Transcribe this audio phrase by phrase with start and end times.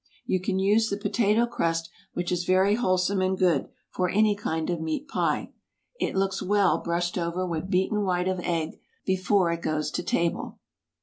[0.25, 4.71] You can use the potato crust, which is very wholesome and good, for any kind
[4.71, 5.51] of meat pie.
[5.99, 10.57] It looks well brushed over with beaten white of egg before it goes to table.